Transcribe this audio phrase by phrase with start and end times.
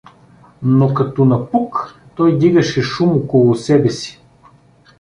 [0.63, 4.21] Но като напук той дигаше шум около себе си.